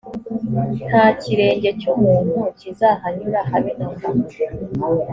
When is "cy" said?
1.79-1.85